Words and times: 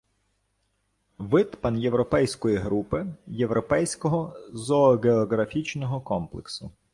Вид 1.19 1.55
пан’європейської 1.61 2.55
групи, 2.57 3.05
європейського 3.27 4.33
зооґеографічного 4.53 6.01
комплексу. 6.01 6.71